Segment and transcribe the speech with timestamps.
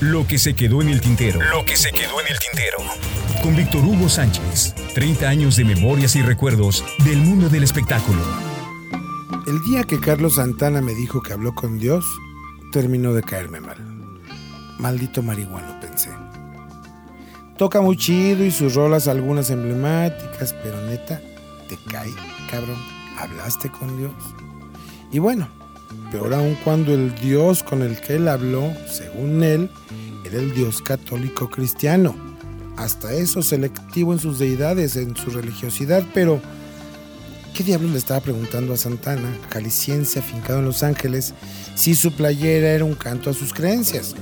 [0.00, 1.40] Lo que se quedó en el tintero.
[1.40, 2.76] Lo que se quedó en el tintero.
[3.42, 4.74] Con Víctor Hugo Sánchez.
[4.94, 8.20] 30 años de memorias y recuerdos del mundo del espectáculo.
[9.46, 12.04] El día que Carlos Santana me dijo que habló con Dios,
[12.72, 13.78] terminó de caerme mal.
[14.78, 16.10] Maldito marihuano, pensé.
[17.56, 21.22] Toca muy chido y sus rolas algunas emblemáticas, pero neta,
[21.70, 22.12] te cae,
[22.50, 22.76] cabrón.
[23.18, 24.12] ¿Hablaste con Dios?
[25.10, 25.48] Y bueno,
[26.10, 29.70] peor aún cuando el Dios con el que él habló, según él,
[30.24, 32.14] era el Dios católico cristiano.
[32.76, 36.40] Hasta eso selectivo en sus deidades, en su religiosidad, pero
[37.54, 41.34] ¿qué diablos le estaba preguntando a Santana, jalisciense afincado en Los Ángeles,
[41.74, 44.14] si su playera era un canto a sus creencias?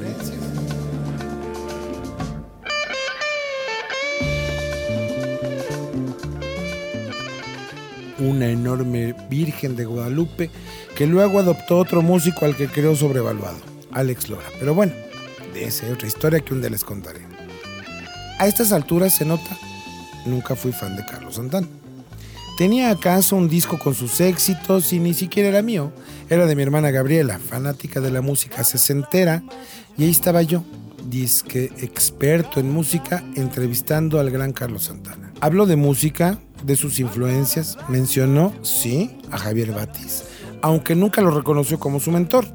[8.25, 10.51] Una enorme Virgen de Guadalupe
[10.97, 13.59] que luego adoptó otro músico al que creó sobrevaluado,
[13.93, 14.47] Alex Lora.
[14.59, 14.95] Pero bueno,
[15.53, 17.21] de esa otra historia que un día les contaré.
[18.39, 19.59] A estas alturas se nota,
[20.25, 21.69] nunca fui fan de Carlos Santana.
[22.57, 25.93] Tenía acaso un disco con sus éxitos y ni siquiera era mío,
[26.31, 29.43] era de mi hermana Gabriela, fanática de la música sesentera,
[29.99, 30.65] y ahí estaba yo,
[31.11, 35.33] disque experto en música, entrevistando al gran Carlos Santana.
[35.41, 40.25] Habló de música, de sus influencias, mencionó, sí, a Javier Batis,
[40.63, 42.47] aunque nunca lo reconoció como su mentor.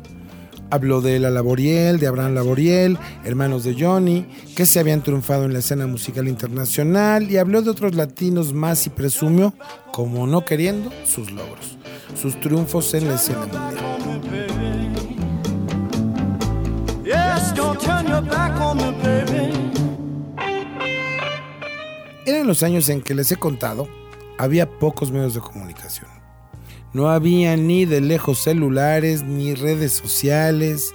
[0.72, 5.54] Habló de la Laboriel, de Abraham Laboriel, hermanos de Johnny, que se habían triunfado en
[5.54, 9.54] la escena musical internacional y habló de otros latinos más y presumió,
[9.92, 11.78] como no queriendo, sus logros,
[12.20, 14.00] sus triunfos en la escena mundial.
[22.50, 23.88] Los años en que les he contado,
[24.38, 26.08] había pocos medios de comunicación.
[26.92, 30.94] No había ni de lejos celulares ni redes sociales.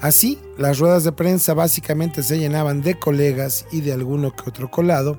[0.00, 4.70] Así, las ruedas de prensa básicamente se llenaban de colegas y de alguno que otro
[4.70, 5.18] colado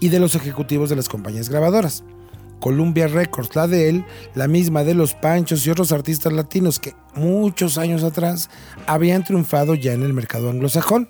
[0.00, 2.04] y de los ejecutivos de las compañías grabadoras.
[2.60, 4.04] Columbia Records, la de él,
[4.34, 8.48] la misma de Los Panchos y otros artistas latinos que muchos años atrás
[8.86, 11.08] habían triunfado ya en el mercado anglosajón.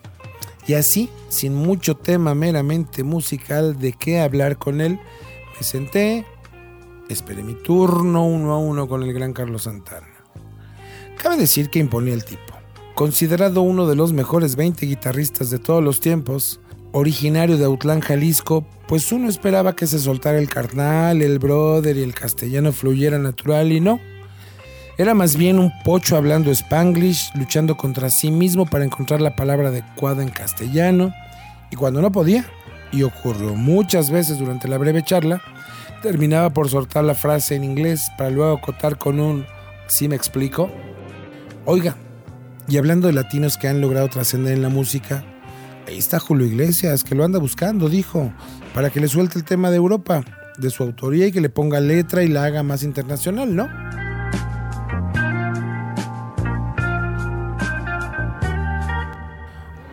[0.66, 4.98] Y así, sin mucho tema meramente musical de qué hablar con él,
[5.56, 6.25] me senté,
[7.08, 10.08] esperé mi turno uno a uno con el gran Carlos Santana.
[11.22, 12.54] Cabe decir que imponía el tipo.
[12.94, 16.60] Considerado uno de los mejores 20 guitarristas de todos los tiempos,
[16.92, 22.02] originario de Autlán, Jalisco, pues uno esperaba que se soltara el carnal, el brother y
[22.02, 24.00] el castellano fluyera natural y no.
[24.97, 29.69] Era más bien un pocho hablando spanglish, luchando contra sí mismo para encontrar la palabra
[29.69, 31.12] adecuada en castellano,
[31.72, 32.44] y cuando no podía,
[32.93, 35.43] y ocurrió muchas veces durante la breve charla,
[36.00, 39.47] terminaba por soltar la frase en inglés para luego acotar con un
[39.88, 40.71] ¿sí me explico?
[41.65, 41.97] Oiga,
[42.69, 45.25] y hablando de latinos que han logrado trascender en la música,
[45.88, 48.32] ahí está Julio Iglesias, que lo anda buscando, dijo,
[48.72, 50.22] para que le suelte el tema de Europa,
[50.56, 53.69] de su autoría y que le ponga letra y la haga más internacional, ¿no?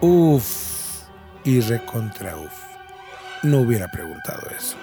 [0.04, 1.04] Uf,
[1.44, 2.52] y recontra uf.
[3.44, 4.76] No hubiera preguntado eso.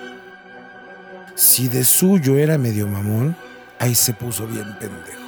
[1.34, 3.34] Si de suyo era medio mamón,
[3.80, 5.22] ahí se puso bien pendejo.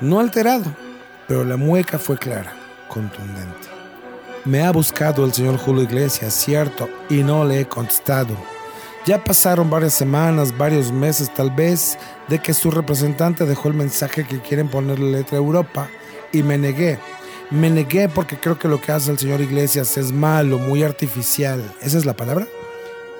[0.00, 0.64] No alterado,
[1.26, 2.52] pero la mueca fue clara,
[2.86, 3.68] contundente.
[4.44, 8.36] Me ha buscado el señor Julio Iglesias, cierto, y no le he contestado.
[9.06, 11.98] Ya pasaron varias semanas, varios meses tal vez,
[12.28, 15.88] de que su representante dejó el mensaje que quieren ponerle letra a Europa,
[16.32, 16.98] y me negué.
[17.50, 21.60] Me negué porque creo que lo que hace el señor Iglesias es malo, muy artificial.
[21.82, 22.46] ¿Esa es la palabra?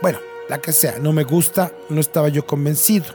[0.03, 0.19] Bueno,
[0.49, 3.07] la que sea, no me gusta, no estaba yo convencido.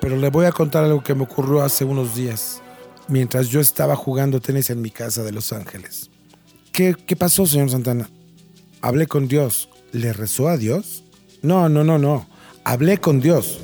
[0.00, 2.62] Pero le voy a contar algo que me ocurrió hace unos días,
[3.08, 6.08] mientras yo estaba jugando tenis en mi casa de Los Ángeles.
[6.72, 8.08] ¿Qué, pasó, señor Santana?
[8.80, 9.68] Hablé con Dios.
[9.92, 11.04] ¿Le rezó a Dios?
[11.42, 12.28] No, no, no, no.
[12.64, 13.58] Hablé con Dios.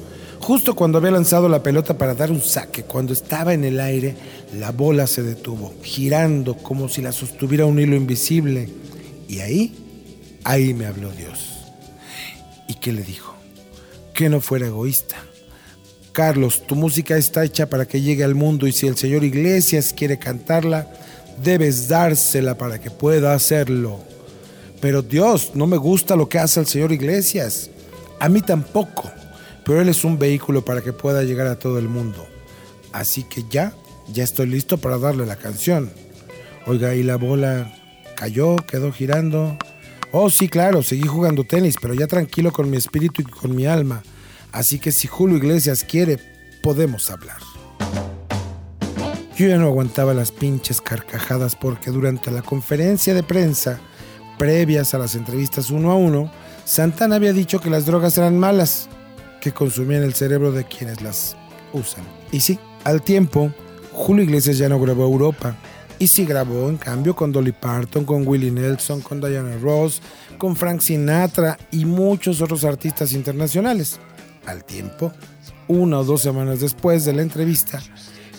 [0.47, 4.15] Justo cuando había lanzado la pelota para dar un saque, cuando estaba en el aire,
[4.57, 8.69] la bola se detuvo, girando como si la sostuviera un hilo invisible.
[9.27, 9.75] Y ahí,
[10.45, 11.65] ahí me habló Dios.
[12.69, 13.34] ¿Y qué le dijo?
[14.15, 15.16] Que no fuera egoísta.
[16.13, 19.92] Carlos, tu música está hecha para que llegue al mundo y si el señor Iglesias
[19.92, 20.89] quiere cantarla,
[21.42, 23.99] debes dársela para que pueda hacerlo.
[24.81, 27.69] Pero Dios, no me gusta lo que hace el señor Iglesias.
[28.21, 29.10] A mí tampoco.
[29.66, 32.24] Pero él es un vehículo para que pueda llegar a todo el mundo.
[32.92, 33.74] Así que ya,
[34.13, 35.91] ya estoy listo para darle la canción.
[36.66, 37.74] Oiga, y la bola
[38.15, 39.59] cayó, quedó girando.
[40.13, 43.66] Oh, sí, claro, seguí jugando tenis, pero ya tranquilo con mi espíritu y con mi
[43.66, 44.04] alma.
[44.53, 46.18] Así que si Julio Iglesias quiere,
[46.63, 47.39] podemos hablar.
[49.36, 53.80] Yo ya no aguantaba las pinches carcajadas porque durante la conferencia de prensa,
[54.39, 56.30] previas a las entrevistas uno a uno,
[56.65, 58.89] Santana había dicho que las drogas eran malas,
[59.47, 61.37] que consumían el cerebro de quienes las
[61.72, 62.03] usan.
[62.33, 63.53] Y sí, al tiempo,
[63.93, 65.54] Julio Iglesias ya no grabó Europa.
[66.01, 70.03] Y sí grabó, en cambio, con Dolly Parton, con Willie Nelson, con Diana Ross,
[70.37, 74.01] con Frank Sinatra y muchos otros artistas internacionales.
[74.47, 75.13] Al tiempo,
[75.69, 77.81] una o dos semanas después de la entrevista,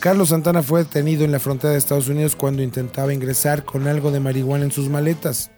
[0.02, 4.12] Carlos Santana fue detenido en la frontera de Estados Unidos cuando intentaba ingresar con algo
[4.12, 5.52] de marihuana en sus maletas.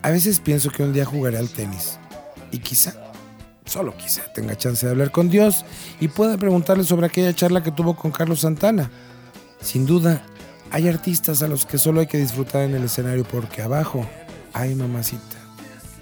[0.00, 1.98] A veces pienso que un día jugaré al tenis
[2.50, 3.05] y quizá,
[3.66, 5.64] solo quizá, tenga chance de hablar con Dios
[6.00, 8.90] y pueda preguntarle sobre aquella charla que tuvo con Carlos Santana.
[9.60, 10.22] Sin duda,
[10.70, 14.06] hay artistas a los que solo hay que disfrutar en el escenario porque abajo
[14.52, 15.36] hay mamacita,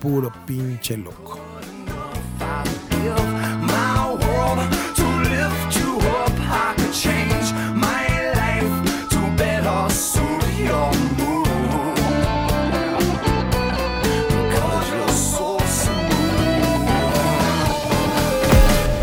[0.01, 1.44] puro pinche loco.